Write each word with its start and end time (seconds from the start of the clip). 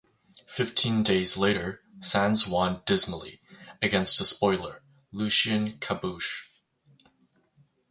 Fifteen 0.47 1.03
days 1.03 1.37
later 1.37 1.83
Sands 1.99 2.47
won, 2.47 2.81
dismally, 2.87 3.39
against 3.83 4.19
a 4.19 4.25
spoiler, 4.25 4.81
Lucien 5.11 5.77
Caboche. 5.77 6.47